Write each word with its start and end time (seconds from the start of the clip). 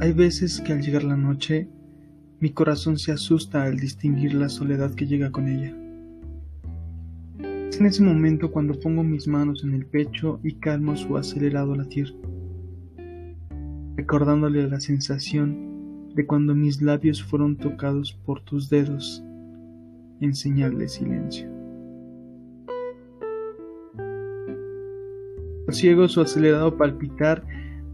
Hay 0.00 0.12
veces 0.12 0.60
que 0.60 0.72
al 0.72 0.80
llegar 0.80 1.02
la 1.02 1.16
noche, 1.16 1.68
mi 2.38 2.50
corazón 2.50 2.98
se 2.98 3.10
asusta 3.10 3.64
al 3.64 3.78
distinguir 3.78 4.32
la 4.34 4.48
soledad 4.48 4.94
que 4.94 5.08
llega 5.08 5.32
con 5.32 5.48
ella. 5.48 5.74
Es 7.68 7.80
en 7.80 7.86
ese 7.86 8.04
momento 8.04 8.52
cuando 8.52 8.78
pongo 8.78 9.02
mis 9.02 9.26
manos 9.26 9.64
en 9.64 9.74
el 9.74 9.86
pecho 9.86 10.38
y 10.44 10.54
calmo 10.54 10.96
su 10.96 11.16
acelerado 11.16 11.74
latir, 11.74 12.14
recordándole 13.96 14.68
la 14.68 14.78
sensación 14.78 16.14
de 16.14 16.24
cuando 16.26 16.54
mis 16.54 16.80
labios 16.80 17.20
fueron 17.20 17.56
tocados 17.56 18.12
por 18.24 18.40
tus 18.42 18.70
dedos 18.70 19.24
en 20.20 20.32
señal 20.32 20.78
de 20.78 20.88
silencio. 20.88 21.48
Ciego 25.70 26.08
su 26.08 26.20
acelerado 26.20 26.76
palpitar, 26.76 27.44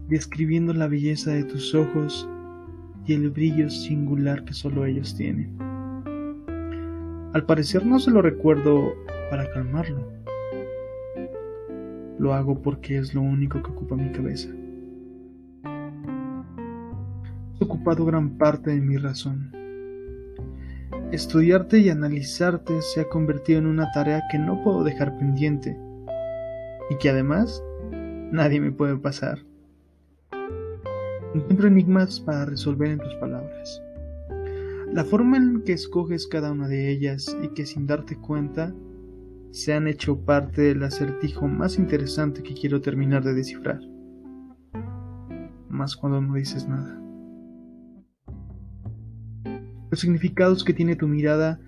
describiendo 0.07 0.73
la 0.73 0.87
belleza 0.87 1.31
de 1.31 1.43
tus 1.43 1.73
ojos 1.73 2.27
y 3.05 3.13
el 3.13 3.29
brillo 3.29 3.69
singular 3.69 4.43
que 4.45 4.53
solo 4.53 4.85
ellos 4.85 5.15
tienen. 5.15 5.55
Al 7.33 7.45
parecer 7.45 7.85
no 7.85 7.99
se 7.99 8.11
lo 8.11 8.21
recuerdo 8.21 8.93
para 9.29 9.49
calmarlo. 9.51 10.07
Lo 12.17 12.33
hago 12.33 12.61
porque 12.61 12.97
es 12.97 13.13
lo 13.13 13.21
único 13.21 13.61
que 13.61 13.71
ocupa 13.71 13.95
mi 13.95 14.11
cabeza. 14.11 14.49
He 17.59 17.63
ocupado 17.63 18.05
gran 18.05 18.37
parte 18.37 18.71
de 18.71 18.79
mi 18.79 18.97
razón. 18.97 19.51
Estudiarte 21.11 21.79
y 21.79 21.89
analizarte 21.89 22.81
se 22.81 23.01
ha 23.01 23.09
convertido 23.09 23.59
en 23.59 23.67
una 23.67 23.91
tarea 23.91 24.23
que 24.31 24.39
no 24.39 24.63
puedo 24.63 24.83
dejar 24.83 25.17
pendiente 25.17 25.77
y 26.89 26.97
que 26.97 27.09
además 27.09 27.63
nadie 28.31 28.59
me 28.59 28.71
puede 28.71 28.97
pasar. 28.97 29.39
Encuentro 31.35 31.67
enigmas 31.67 32.21
para 32.21 32.45
resolver 32.45 32.91
en 32.91 32.99
tus 32.99 33.13
palabras. 33.15 33.83
La 34.93 35.03
forma 35.03 35.35
en 35.35 35.63
que 35.63 35.73
escoges 35.73 36.27
cada 36.27 36.49
una 36.49 36.69
de 36.69 36.89
ellas 36.89 37.35
y 37.43 37.49
que 37.49 37.65
sin 37.65 37.87
darte 37.87 38.15
cuenta 38.15 38.73
se 39.51 39.73
han 39.73 39.89
hecho 39.89 40.17
parte 40.23 40.61
del 40.61 40.81
acertijo 40.81 41.49
más 41.49 41.77
interesante 41.77 42.41
que 42.41 42.53
quiero 42.53 42.79
terminar 42.79 43.21
de 43.25 43.33
descifrar. 43.33 43.81
Más 45.67 45.97
cuando 45.97 46.21
no 46.21 46.35
dices 46.35 46.69
nada. 46.69 47.01
Los 49.91 49.99
significados 49.99 50.63
que 50.63 50.73
tiene 50.73 50.95
tu 50.95 51.09
mirada 51.09 51.59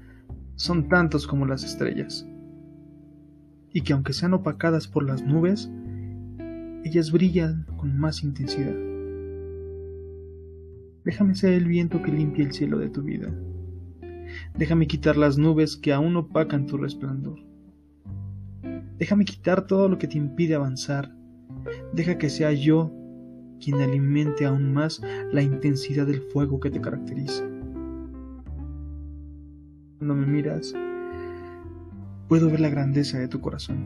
son 0.55 0.87
tantos 0.87 1.27
como 1.27 1.45
las 1.45 1.65
estrellas 1.65 2.25
y 3.73 3.81
que 3.81 3.91
aunque 3.91 4.13
sean 4.13 4.33
opacadas 4.33 4.87
por 4.87 5.03
las 5.03 5.25
nubes, 5.25 5.69
ellas 6.85 7.11
brillan 7.11 7.65
con 7.75 7.99
más 7.99 8.23
intensidad. 8.23 8.96
Déjame 11.07 11.35
ser 11.35 11.53
el 11.53 11.67
viento 11.69 12.03
que 12.03 12.11
limpia 12.11 12.43
el 12.43 12.51
cielo 12.51 12.79
de 12.79 12.89
tu 12.89 13.01
vida. 13.01 13.33
Déjame 14.57 14.87
quitar 14.87 15.15
las 15.15 15.37
nubes 15.37 15.77
que 15.77 15.93
aún 15.93 16.17
opacan 16.17 16.65
tu 16.65 16.75
resplandor. 16.75 17.39
Déjame 18.97 19.23
quitar 19.23 19.67
todo 19.67 19.87
lo 19.87 19.97
que 19.99 20.09
te 20.09 20.17
impide 20.17 20.55
avanzar. 20.55 21.15
Deja 21.93 22.17
que 22.17 22.29
sea 22.29 22.51
yo 22.51 22.91
quien 23.57 23.79
alimente 23.79 24.45
aún 24.45 24.73
más 24.73 25.01
la 25.31 25.41
intensidad 25.41 26.05
del 26.05 26.23
fuego 26.23 26.59
que 26.59 26.71
te 26.71 26.81
caracteriza. 26.81 27.45
Cuando 29.99 30.13
me 30.13 30.25
miras, 30.25 30.73
puedo 32.27 32.49
ver 32.49 32.59
la 32.59 32.69
grandeza 32.69 33.17
de 33.17 33.29
tu 33.29 33.39
corazón. 33.39 33.77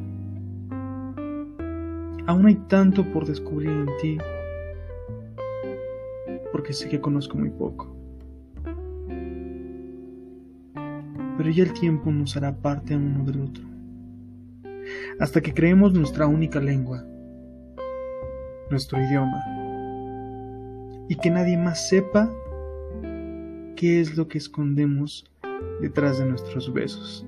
Aún 2.26 2.48
hay 2.48 2.56
tanto 2.68 3.06
por 3.14 3.28
descubrir 3.28 3.70
en 3.70 3.90
ti, 4.02 4.18
porque 6.52 6.74
sé 6.74 6.90
que 6.90 7.00
conozco 7.00 7.38
muy 7.38 7.50
poco. 7.50 7.96
Pero 11.38 11.50
ya 11.50 11.64
el 11.64 11.74
tiempo 11.74 12.12
nos 12.12 12.36
hará 12.38 12.56
parte 12.56 12.96
uno 12.96 13.24
del 13.24 13.42
otro, 13.42 13.64
hasta 15.20 15.42
que 15.42 15.54
creemos 15.54 15.94
nuestra 15.94 16.28
única 16.28 16.60
lengua, 16.60 17.04
nuestro 18.70 19.02
idioma, 19.02 19.44
y 21.08 21.16
que 21.16 21.30
nadie 21.30 21.58
más 21.58 21.90
sepa 21.90 22.30
qué 23.76 24.00
es 24.00 24.16
lo 24.16 24.28
que 24.28 24.38
escondemos 24.38 25.26
detrás 25.82 26.20
de 26.20 26.26
nuestros 26.26 26.72
besos. 26.72 27.26